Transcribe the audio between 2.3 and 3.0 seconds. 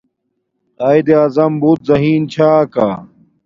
چھا کا